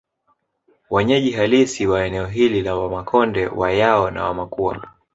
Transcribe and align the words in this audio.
Wanyeji 0.89 1.31
halisi 1.31 1.87
wa 1.87 2.05
eneo 2.05 2.25
hili 2.25 2.61
ni 2.61 2.69
Wamakonde 2.69 3.47
Wayao 3.47 4.11
na 4.11 4.23
Wamakua 4.23 4.87